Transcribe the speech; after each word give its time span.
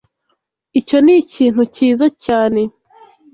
Icyo 0.79 0.97
ni 1.05 1.13
ikintu 1.23 1.61
cyiza 1.73 2.07
cyane. 2.25 2.61